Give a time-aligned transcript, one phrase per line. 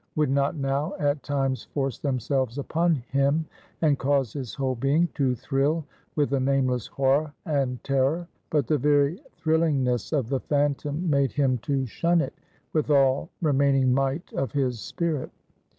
[0.15, 3.45] would not now at times force themselves upon him,
[3.83, 5.85] and cause his whole being to thrill
[6.15, 8.27] with a nameless horror and terror.
[8.49, 12.33] But the very thrillingness of the phantom made him to shun it,
[12.73, 15.29] with all remaining might of his spirit.